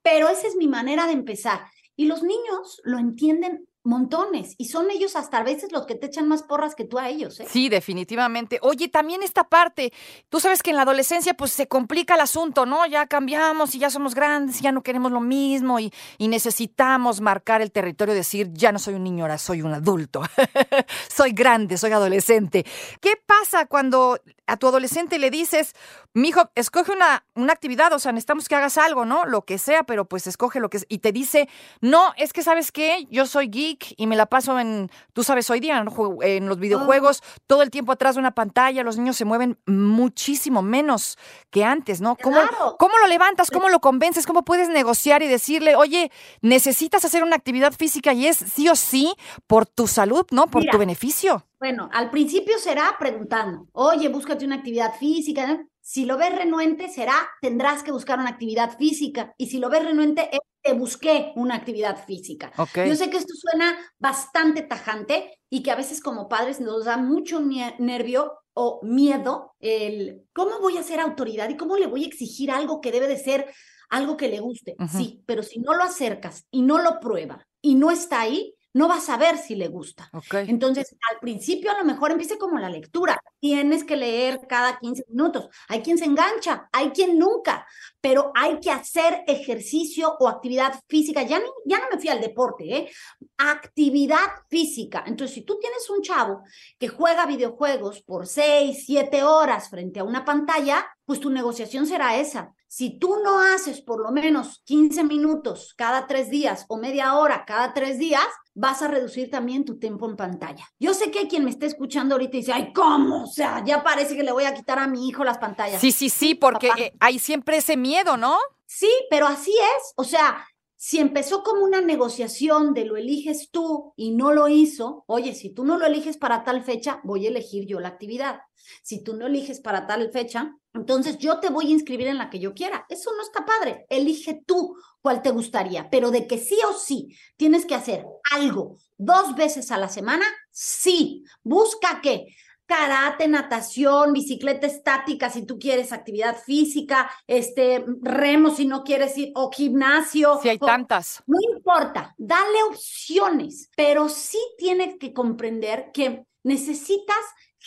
Pero 0.00 0.30
esa 0.30 0.46
es 0.46 0.56
mi 0.56 0.66
manera 0.66 1.06
de 1.06 1.12
empezar. 1.12 1.60
Y 1.94 2.06
los 2.06 2.22
niños 2.22 2.80
lo 2.84 2.98
entienden 2.98 3.67
montones. 3.88 4.54
Y 4.58 4.66
son 4.66 4.90
ellos 4.90 5.16
hasta 5.16 5.38
a 5.38 5.42
veces 5.42 5.72
los 5.72 5.86
que 5.86 5.94
te 5.94 6.06
echan 6.06 6.28
más 6.28 6.42
porras 6.42 6.74
que 6.74 6.84
tú 6.84 6.98
a 6.98 7.08
ellos. 7.08 7.40
¿eh? 7.40 7.46
Sí, 7.50 7.68
definitivamente. 7.68 8.58
Oye, 8.62 8.88
también 8.88 9.22
esta 9.22 9.44
parte, 9.44 9.92
tú 10.28 10.40
sabes 10.40 10.62
que 10.62 10.70
en 10.70 10.76
la 10.76 10.82
adolescencia 10.82 11.34
pues 11.34 11.52
se 11.52 11.66
complica 11.66 12.14
el 12.14 12.20
asunto, 12.20 12.66
¿no? 12.66 12.86
Ya 12.86 13.06
cambiamos 13.06 13.74
y 13.74 13.78
ya 13.78 13.90
somos 13.90 14.14
grandes, 14.14 14.60
y 14.60 14.64
ya 14.64 14.72
no 14.72 14.82
queremos 14.82 15.10
lo 15.10 15.20
mismo 15.20 15.80
y, 15.80 15.92
y 16.18 16.28
necesitamos 16.28 17.20
marcar 17.20 17.62
el 17.62 17.72
territorio, 17.72 18.14
decir, 18.14 18.50
ya 18.52 18.72
no 18.72 18.78
soy 18.78 18.94
un 18.94 19.04
niño, 19.04 19.24
ahora 19.24 19.38
soy 19.38 19.62
un 19.62 19.72
adulto. 19.72 20.22
soy 21.08 21.32
grande, 21.32 21.78
soy 21.78 21.92
adolescente. 21.92 22.64
¿Qué 23.00 23.14
pasa 23.24 23.66
cuando 23.66 24.20
a 24.46 24.56
tu 24.56 24.66
adolescente 24.66 25.18
le 25.18 25.30
dices, 25.30 25.74
mi 26.14 26.28
hijo, 26.28 26.50
escoge 26.54 26.92
una, 26.92 27.24
una 27.34 27.52
actividad, 27.52 27.92
o 27.92 27.98
sea, 27.98 28.12
necesitamos 28.12 28.48
que 28.48 28.54
hagas 28.54 28.78
algo, 28.78 29.04
¿no? 29.04 29.24
Lo 29.26 29.42
que 29.42 29.58
sea, 29.58 29.84
pero 29.84 30.06
pues 30.06 30.26
escoge 30.26 30.58
lo 30.58 30.70
que 30.70 30.78
es. 30.78 30.86
Y 30.88 30.98
te 30.98 31.12
dice, 31.12 31.48
no, 31.80 32.12
es 32.16 32.32
que 32.32 32.42
sabes 32.42 32.72
qué, 32.72 33.06
yo 33.10 33.26
soy 33.26 33.48
geek 33.48 33.77
y 33.96 34.06
me 34.06 34.16
la 34.16 34.26
paso 34.26 34.58
en, 34.58 34.90
tú 35.12 35.22
sabes, 35.24 35.48
hoy 35.50 35.60
día 35.60 35.84
en 36.22 36.48
los 36.48 36.58
videojuegos, 36.58 37.22
todo 37.46 37.62
el 37.62 37.70
tiempo 37.70 37.92
atrás 37.92 38.14
de 38.16 38.20
una 38.20 38.32
pantalla, 38.32 38.82
los 38.82 38.96
niños 38.96 39.16
se 39.16 39.24
mueven 39.24 39.58
muchísimo 39.66 40.62
menos 40.62 41.18
que 41.50 41.64
antes, 41.64 42.00
¿no? 42.00 42.16
¿Cómo, 42.16 42.38
¿cómo 42.78 42.98
lo 42.98 43.06
levantas? 43.06 43.50
¿Cómo 43.50 43.68
lo 43.68 43.80
convences? 43.80 44.26
¿Cómo 44.26 44.44
puedes 44.44 44.68
negociar 44.68 45.22
y 45.22 45.28
decirle, 45.28 45.76
oye, 45.76 46.10
necesitas 46.40 47.04
hacer 47.04 47.22
una 47.22 47.36
actividad 47.36 47.72
física 47.72 48.12
y 48.12 48.26
es 48.26 48.36
sí 48.36 48.68
o 48.68 48.76
sí 48.76 49.14
por 49.46 49.66
tu 49.66 49.86
salud, 49.86 50.26
¿no? 50.30 50.46
Por 50.46 50.64
tu 50.64 50.78
beneficio. 50.78 51.44
Bueno, 51.58 51.88
al 51.92 52.10
principio 52.10 52.56
será 52.58 52.96
preguntando, 52.98 53.66
oye, 53.72 54.08
búscate 54.08 54.44
una 54.44 54.56
actividad 54.56 54.94
física. 54.94 55.60
Si 55.88 56.04
lo 56.04 56.18
ves 56.18 56.36
renuente, 56.36 56.90
será, 56.90 57.14
tendrás 57.40 57.82
que 57.82 57.92
buscar 57.92 58.18
una 58.18 58.28
actividad 58.28 58.76
física. 58.76 59.32
Y 59.38 59.46
si 59.46 59.58
lo 59.58 59.70
ves 59.70 59.86
renuente, 59.86 60.28
es, 60.30 60.40
te 60.60 60.74
busqué 60.74 61.32
una 61.34 61.54
actividad 61.54 62.04
física. 62.04 62.52
Yo 62.74 62.94
sé 62.94 63.08
que 63.08 63.16
esto 63.16 63.32
suena 63.34 63.74
bastante 63.98 64.60
tajante 64.60 65.38
y 65.48 65.62
que 65.62 65.70
a 65.70 65.76
veces 65.76 66.02
como 66.02 66.28
padres 66.28 66.60
nos 66.60 66.84
da 66.84 66.98
mucho 66.98 67.40
nervio 67.40 68.34
o 68.52 68.80
miedo 68.82 69.54
el 69.60 70.26
cómo 70.34 70.60
voy 70.60 70.76
a 70.76 70.82
ser 70.82 71.00
autoridad 71.00 71.48
y 71.48 71.56
cómo 71.56 71.78
le 71.78 71.86
voy 71.86 72.04
a 72.04 72.08
exigir 72.08 72.50
algo 72.50 72.82
que 72.82 72.92
debe 72.92 73.08
de 73.08 73.16
ser 73.16 73.50
algo 73.88 74.18
que 74.18 74.28
le 74.28 74.40
guste. 74.40 74.76
Sí, 74.90 75.22
pero 75.24 75.42
si 75.42 75.58
no 75.58 75.72
lo 75.72 75.84
acercas 75.84 76.44
y 76.50 76.60
no 76.60 76.76
lo 76.82 77.00
prueba 77.00 77.48
y 77.62 77.76
no 77.76 77.90
está 77.90 78.20
ahí, 78.20 78.54
no 78.74 78.88
vas 78.88 79.08
a 79.08 79.16
ver 79.16 79.38
si 79.38 79.54
le 79.54 79.68
gusta. 79.68 80.10
Entonces, 80.32 80.94
al 81.10 81.18
principio 81.20 81.70
a 81.70 81.78
lo 81.78 81.84
mejor 81.84 82.10
empiece 82.10 82.38
como 82.38 82.58
la 82.58 82.68
lectura. 82.68 83.20
Tienes 83.40 83.84
que 83.84 83.96
leer 83.96 84.40
cada 84.48 84.78
15 84.78 85.04
minutos. 85.08 85.48
Hay 85.68 85.82
quien 85.82 85.98
se 85.98 86.04
engancha, 86.04 86.68
hay 86.72 86.90
quien 86.90 87.18
nunca, 87.18 87.66
pero 88.00 88.32
hay 88.34 88.60
que 88.60 88.70
hacer 88.70 89.24
ejercicio 89.26 90.16
o 90.18 90.28
actividad 90.28 90.80
física. 90.88 91.22
Ya, 91.22 91.40
ya 91.64 91.78
no 91.78 91.86
me 91.92 91.98
fui 91.98 92.08
al 92.08 92.20
deporte, 92.20 92.76
¿eh? 92.76 92.90
Actividad 93.36 94.26
física. 94.48 95.04
Entonces, 95.06 95.34
si 95.34 95.42
tú 95.42 95.58
tienes 95.58 95.88
un 95.90 96.02
chavo 96.02 96.42
que 96.78 96.88
juega 96.88 97.26
videojuegos 97.26 98.02
por 98.02 98.26
6, 98.26 98.84
7 98.84 99.22
horas 99.22 99.70
frente 99.70 100.00
a 100.00 100.04
una 100.04 100.24
pantalla, 100.24 100.86
pues 101.04 101.20
tu 101.20 101.30
negociación 101.30 101.86
será 101.86 102.18
esa. 102.18 102.54
Si 102.66 102.98
tú 102.98 103.16
no 103.24 103.40
haces 103.40 103.80
por 103.80 104.02
lo 104.02 104.12
menos 104.12 104.60
15 104.66 105.04
minutos 105.04 105.72
cada 105.74 106.06
tres 106.06 106.28
días 106.28 106.66
o 106.68 106.76
media 106.76 107.14
hora 107.14 107.46
cada 107.46 107.72
tres 107.72 107.98
días, 107.98 108.26
vas 108.58 108.82
a 108.82 108.88
reducir 108.88 109.30
también 109.30 109.64
tu 109.64 109.78
tiempo 109.78 110.08
en 110.10 110.16
pantalla. 110.16 110.68
Yo 110.80 110.92
sé 110.92 111.12
que 111.12 111.20
hay 111.20 111.28
quien 111.28 111.44
me 111.44 111.50
está 111.50 111.64
escuchando 111.64 112.16
ahorita 112.16 112.36
y 112.36 112.40
dice, 112.40 112.52
ay, 112.52 112.72
¿cómo? 112.72 113.22
O 113.22 113.26
sea, 113.26 113.62
ya 113.64 113.84
parece 113.84 114.16
que 114.16 114.24
le 114.24 114.32
voy 114.32 114.44
a 114.44 114.54
quitar 114.54 114.80
a 114.80 114.88
mi 114.88 115.08
hijo 115.08 115.22
las 115.22 115.38
pantallas. 115.38 115.80
Sí, 115.80 115.92
sí, 115.92 116.10
sí, 116.10 116.34
porque 116.34 116.70
eh, 116.76 116.92
hay 116.98 117.20
siempre 117.20 117.58
ese 117.58 117.76
miedo, 117.76 118.16
¿no? 118.16 118.36
Sí, 118.66 118.90
pero 119.10 119.28
así 119.28 119.52
es. 119.52 119.92
O 119.94 120.02
sea, 120.02 120.44
si 120.80 121.00
empezó 121.00 121.42
como 121.42 121.64
una 121.64 121.80
negociación 121.80 122.72
de 122.72 122.84
lo 122.84 122.96
eliges 122.96 123.50
tú 123.50 123.94
y 123.96 124.12
no 124.12 124.32
lo 124.32 124.46
hizo, 124.46 125.02
oye, 125.08 125.34
si 125.34 125.50
tú 125.50 125.64
no 125.64 125.76
lo 125.76 125.84
eliges 125.84 126.16
para 126.16 126.44
tal 126.44 126.62
fecha, 126.62 127.00
voy 127.02 127.26
a 127.26 127.30
elegir 127.30 127.66
yo 127.66 127.80
la 127.80 127.88
actividad. 127.88 128.42
Si 128.84 129.02
tú 129.02 129.16
no 129.16 129.26
eliges 129.26 129.58
para 129.58 129.88
tal 129.88 130.08
fecha, 130.12 130.54
entonces 130.72 131.18
yo 131.18 131.40
te 131.40 131.50
voy 131.50 131.66
a 131.66 131.74
inscribir 131.74 132.06
en 132.06 132.18
la 132.18 132.30
que 132.30 132.38
yo 132.38 132.54
quiera. 132.54 132.86
Eso 132.88 133.10
no 133.16 133.24
está 133.24 133.44
padre. 133.44 133.86
Elige 133.90 134.40
tú 134.46 134.76
cuál 135.00 135.20
te 135.20 135.32
gustaría, 135.32 135.90
pero 135.90 136.12
de 136.12 136.28
que 136.28 136.38
sí 136.38 136.58
o 136.70 136.72
sí 136.72 137.08
tienes 137.36 137.66
que 137.66 137.74
hacer 137.74 138.06
algo 138.30 138.76
dos 138.96 139.34
veces 139.34 139.72
a 139.72 139.78
la 139.78 139.88
semana, 139.88 140.26
sí. 140.52 141.24
Busca 141.42 142.00
qué 142.00 142.26
karate, 142.68 143.26
natación, 143.26 144.12
bicicleta 144.12 144.66
estática 144.66 145.30
si 145.30 145.46
tú 145.46 145.58
quieres 145.58 145.90
actividad 145.90 146.36
física, 146.36 147.10
este 147.26 147.84
remo 148.02 148.50
si 148.50 148.66
no 148.66 148.84
quieres 148.84 149.16
ir 149.16 149.32
o 149.34 149.50
gimnasio. 149.50 150.38
Si 150.42 150.50
hay 150.50 150.58
tantas. 150.58 151.22
No 151.26 151.38
importa, 151.54 152.14
dale 152.18 152.62
opciones, 152.70 153.70
pero 153.74 154.10
sí 154.10 154.38
tienes 154.58 154.98
que 154.98 155.14
comprender 155.14 155.90
que 155.94 156.26
necesitas 156.44 157.16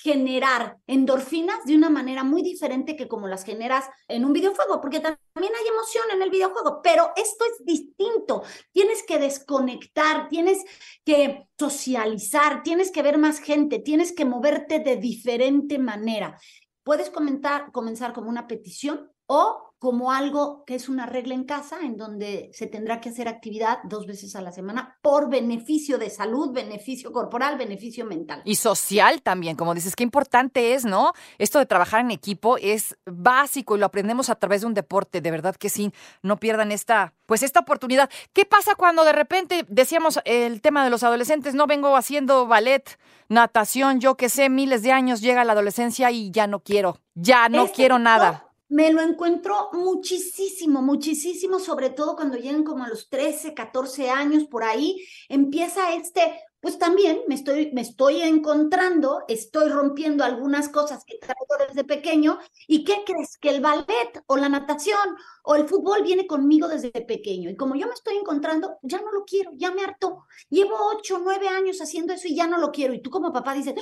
generar 0.02 0.78
endorfinas 0.88 1.64
de 1.66 1.76
una 1.76 1.90
manera 1.90 2.24
muy 2.24 2.42
diferente 2.42 2.96
que 2.96 3.08
como 3.08 3.28
las 3.28 3.44
generas 3.44 3.86
en 4.08 4.26
un 4.26 4.34
videojuego, 4.34 4.82
porque 4.82 5.00
también 5.00 5.54
hay 5.56 5.68
emoción 5.68 6.06
en 6.14 6.22
el 6.22 6.30
videojuego, 6.32 6.82
pero 6.82 7.12
esto 7.16 7.46
es 7.46 7.66
distinto. 7.66 8.44
Tienes 8.72 9.04
que 9.04 9.20
desconectar, 9.20 10.28
tienes 10.28 10.64
que 11.06 11.48
socializar, 11.58 12.64
tienes 12.64 12.92
que 12.92 13.04
ver 13.04 13.18
más 13.18 13.40
gente, 13.40 13.80
tienes 13.80 14.12
que 14.12 14.26
moverte 14.26 14.80
de 14.80 14.98
diferente 14.98 15.78
manera. 15.78 16.40
Puedes 16.84 17.10
comentar, 17.10 17.72
comenzar 17.72 18.12
como 18.12 18.30
una 18.30 18.48
petición 18.48 19.12
o 19.28 19.71
como 19.82 20.12
algo 20.12 20.64
que 20.68 20.76
es 20.76 20.90
una 20.90 21.08
regla 21.08 21.34
en 21.34 21.44
casa 21.44 21.80
en 21.82 21.98
donde 21.98 22.52
se 22.54 22.68
tendrá 22.68 23.02
que 23.02 23.10
hacer 23.10 23.28
actividad 23.28 23.80
dos 23.84 24.06
veces 24.06 24.36
a 24.36 24.42
la 24.42 24.52
semana 24.52 25.00
por 25.02 25.28
beneficio 25.28 25.98
de 25.98 26.12
salud, 26.12 26.54
beneficio 26.54 27.12
corporal, 27.12 27.58
beneficio 27.58 28.06
mental. 28.06 28.44
Y 28.46 28.58
social 28.58 29.24
también, 29.24 29.56
como 29.56 29.74
dices, 29.74 29.96
qué 29.96 30.04
importante 30.04 30.76
es, 30.76 30.86
¿no? 30.86 31.14
Esto 31.40 31.58
de 31.58 31.66
trabajar 31.66 32.02
en 32.02 32.12
equipo 32.12 32.58
es 32.60 32.96
básico 33.08 33.76
y 33.76 33.80
lo 33.80 33.88
aprendemos 33.88 34.30
a 34.30 34.36
través 34.36 34.62
de 34.62 34.68
un 34.68 34.76
deporte, 34.76 35.20
de 35.20 35.32
verdad 35.32 35.56
que 35.56 35.70
sí, 35.70 35.92
no 36.22 36.38
pierdan 36.38 36.72
esta, 36.72 37.16
pues 37.26 37.42
esta 37.42 37.62
oportunidad. 37.62 38.08
¿Qué 38.34 38.46
pasa 38.46 38.76
cuando 38.76 39.04
de 39.04 39.14
repente 39.14 39.66
decíamos 39.68 40.20
el 40.26 40.62
tema 40.62 40.84
de 40.84 40.92
los 40.92 41.02
adolescentes, 41.02 41.56
no 41.56 41.66
vengo 41.66 41.96
haciendo 41.96 42.46
ballet, 42.46 43.00
natación, 43.30 44.00
yo 44.00 44.16
que 44.16 44.30
sé, 44.30 44.48
miles 44.48 44.84
de 44.84 44.92
años 44.92 45.22
llega 45.22 45.44
la 45.44 45.54
adolescencia 45.54 46.12
y 46.12 46.30
ya 46.30 46.46
no 46.46 46.60
quiero, 46.60 47.00
ya 47.16 47.50
no 47.50 47.64
este, 47.64 47.78
quiero 47.78 47.98
nada? 47.98 48.51
Me 48.72 48.92
lo 48.94 49.02
encuentro 49.02 49.70
muchísimo, 49.74 50.82
muchísimo, 50.82 51.60
sobre 51.60 51.90
todo 51.90 52.16
cuando 52.16 52.38
llegan 52.38 52.64
como 52.64 52.86
a 52.86 52.88
los 52.88 53.10
13, 53.10 53.54
14 53.54 54.10
años 54.10 54.46
por 54.46 54.64
ahí, 54.64 55.06
empieza 55.28 55.94
este, 55.94 56.42
pues 56.62 56.80
también 56.80 57.20
me 57.28 57.36
estoy, 57.36 57.74
me 57.74 57.82
estoy 57.82 58.22
encontrando, 58.22 59.26
estoy 59.28 59.68
rompiendo 59.68 60.24
algunas 60.24 60.70
cosas 60.70 61.04
que 61.04 61.18
traigo 61.18 61.68
desde 61.68 61.84
pequeño. 61.84 62.40
¿Y 62.66 62.86
qué 62.86 63.04
crees? 63.06 63.38
Que 63.38 63.50
el 63.50 63.60
ballet 63.60 64.24
o 64.28 64.38
la 64.38 64.48
natación 64.48 65.18
o 65.44 65.56
el 65.56 65.68
fútbol 65.68 66.04
viene 66.04 66.26
conmigo 66.26 66.70
desde 66.70 66.92
pequeño. 66.92 67.50
Y 67.50 67.58
como 67.58 67.76
yo 67.76 67.88
me 67.88 67.94
estoy 67.94 68.16
encontrando, 68.16 68.78
ya 68.84 69.02
no 69.02 69.12
lo 69.12 69.26
quiero, 69.26 69.52
ya 69.56 69.72
me 69.72 69.84
harto. 69.84 70.28
Llevo 70.50 70.76
8, 70.98 71.20
9 71.22 71.50
años 71.50 71.82
haciendo 71.82 72.14
eso 72.14 72.30
y 72.30 72.36
ya 72.36 72.48
no 72.48 72.58
lo 72.58 72.72
quiero. 72.72 72.94
Y 72.94 73.02
tú 73.02 73.10
como 73.10 73.34
papá 73.34 73.54
dices, 73.54 73.74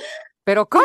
¿Pero 0.50 0.68
cómo? 0.68 0.82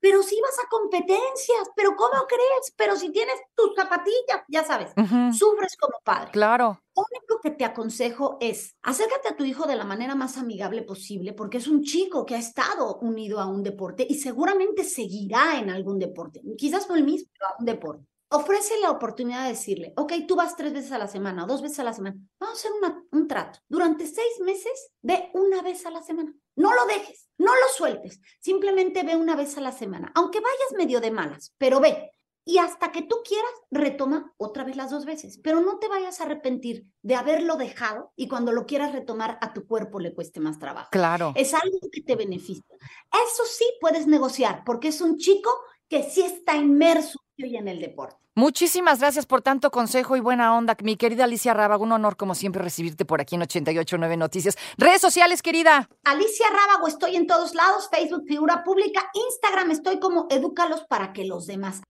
Pero 0.00 0.24
si, 0.24 0.40
vas 0.40 0.58
a 0.58 0.68
competencias, 0.68 1.70
pero 1.76 1.94
¿cómo 1.94 2.26
crees? 2.26 2.74
Pero 2.76 2.96
si 2.96 3.12
tienes 3.12 3.36
tus 3.54 3.72
zapatillas, 3.76 4.42
ya 4.48 4.64
sabes, 4.64 4.90
sufres 5.38 5.76
como 5.76 6.00
padre. 6.02 6.32
Claro. 6.32 6.80
Lo 6.96 7.04
único 7.12 7.38
que 7.40 7.52
te 7.52 7.64
aconsejo 7.64 8.38
es 8.40 8.74
acércate 8.82 9.28
a 9.28 9.36
tu 9.36 9.44
hijo 9.44 9.68
de 9.68 9.76
la 9.76 9.84
manera 9.84 10.16
más 10.16 10.36
amigable 10.36 10.82
posible, 10.82 11.32
porque 11.32 11.58
es 11.58 11.68
un 11.68 11.84
chico 11.84 12.26
que 12.26 12.34
ha 12.34 12.38
estado 12.38 12.96
unido 13.02 13.38
a 13.38 13.46
un 13.46 13.62
deporte 13.62 14.04
y 14.08 14.16
seguramente 14.16 14.82
seguirá 14.82 15.60
en 15.60 15.70
algún 15.70 16.00
deporte. 16.00 16.42
Quizás 16.58 16.88
no 16.88 16.96
el 16.96 17.04
mismo, 17.04 17.30
pero 17.38 17.50
a 17.50 17.56
un 17.60 17.66
deporte 17.66 18.08
ofrece 18.30 18.80
la 18.80 18.90
oportunidad 18.90 19.44
de 19.44 19.50
decirle, 19.50 19.92
ok, 19.96 20.12
tú 20.26 20.34
vas 20.34 20.56
tres 20.56 20.72
veces 20.72 20.90
a 20.90 20.98
la 20.98 21.06
semana 21.06 21.44
o 21.44 21.46
dos 21.46 21.62
veces 21.62 21.78
a 21.78 21.84
la 21.84 21.92
semana, 21.92 22.16
vamos 22.40 22.56
a 22.56 22.58
hacer 22.58 22.72
un 23.12 23.28
trato. 23.28 23.60
Durante 23.68 24.08
seis 24.08 24.40
meses, 24.44 24.90
ve 25.02 25.30
una 25.34 25.62
vez 25.62 25.86
a 25.86 25.92
la 25.92 26.02
semana. 26.02 26.34
No 26.56 26.72
lo 26.74 26.86
dejes, 26.86 27.28
no 27.38 27.54
lo 27.54 27.68
sueltes, 27.76 28.20
simplemente 28.40 29.02
ve 29.02 29.16
una 29.16 29.36
vez 29.36 29.56
a 29.58 29.60
la 29.60 29.72
semana, 29.72 30.12
aunque 30.14 30.40
vayas 30.40 30.72
medio 30.76 31.00
de 31.00 31.10
malas, 31.10 31.54
pero 31.58 31.80
ve. 31.80 32.10
Y 32.46 32.58
hasta 32.58 32.92
que 32.92 33.00
tú 33.00 33.16
quieras, 33.26 33.50
retoma 33.70 34.34
otra 34.36 34.64
vez 34.64 34.76
las 34.76 34.90
dos 34.90 35.06
veces, 35.06 35.40
pero 35.42 35.60
no 35.60 35.78
te 35.78 35.88
vayas 35.88 36.20
a 36.20 36.24
arrepentir 36.24 36.84
de 37.00 37.14
haberlo 37.14 37.56
dejado 37.56 38.12
y 38.16 38.28
cuando 38.28 38.52
lo 38.52 38.66
quieras 38.66 38.92
retomar 38.92 39.38
a 39.40 39.54
tu 39.54 39.66
cuerpo 39.66 39.98
le 39.98 40.14
cueste 40.14 40.40
más 40.40 40.58
trabajo. 40.58 40.90
Claro. 40.92 41.32
Es 41.36 41.54
algo 41.54 41.78
que 41.90 42.02
te 42.02 42.16
beneficia. 42.16 42.76
Eso 43.10 43.44
sí 43.46 43.64
puedes 43.80 44.06
negociar 44.06 44.62
porque 44.66 44.88
es 44.88 45.00
un 45.00 45.16
chico 45.16 45.50
que 45.88 46.02
sí 46.02 46.20
está 46.20 46.54
inmerso 46.56 47.18
en 47.38 47.68
el 47.68 47.80
deporte. 47.80 48.23
Muchísimas 48.36 48.98
gracias 48.98 49.26
por 49.26 49.42
tanto 49.42 49.70
consejo 49.70 50.16
y 50.16 50.20
buena 50.20 50.56
onda. 50.56 50.76
Mi 50.82 50.96
querida 50.96 51.22
Alicia 51.22 51.54
Rábago, 51.54 51.84
un 51.84 51.92
honor 51.92 52.16
como 52.16 52.34
siempre 52.34 52.62
recibirte 52.62 53.04
por 53.04 53.20
aquí 53.20 53.36
en 53.36 53.42
889 53.42 54.16
Noticias. 54.16 54.56
Redes 54.76 55.00
sociales, 55.00 55.40
querida. 55.40 55.88
Alicia 56.02 56.46
Rábago, 56.50 56.88
estoy 56.88 57.14
en 57.14 57.28
todos 57.28 57.54
lados, 57.54 57.88
Facebook, 57.92 58.24
figura 58.26 58.64
pública, 58.64 59.08
Instagram, 59.14 59.70
estoy 59.70 60.00
como 60.00 60.26
Edúcalos 60.30 60.82
para 60.88 61.12
que 61.12 61.24
los 61.24 61.46
demás. 61.46 61.82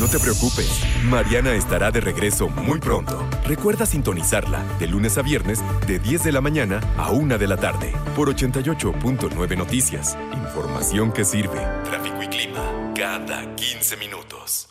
No 0.00 0.08
te 0.08 0.18
preocupes, 0.18 0.70
Mariana 1.04 1.54
estará 1.54 1.90
de 1.90 2.00
regreso 2.00 2.48
muy 2.48 2.80
pronto. 2.80 3.22
Recuerda 3.44 3.84
sintonizarla 3.84 4.64
de 4.78 4.86
lunes 4.86 5.18
a 5.18 5.22
viernes 5.22 5.60
de 5.86 5.98
10 5.98 6.24
de 6.24 6.32
la 6.32 6.40
mañana 6.40 6.80
a 6.96 7.10
1 7.10 7.36
de 7.36 7.46
la 7.46 7.58
tarde 7.58 7.92
por 8.16 8.34
88.9 8.34 9.58
Noticias. 9.58 10.16
Información 10.32 11.12
que 11.12 11.26
sirve. 11.26 11.60
Tráfico 11.84 12.22
y 12.22 12.28
clima 12.28 12.94
cada 12.96 13.54
15 13.54 13.98
minutos. 13.98 14.69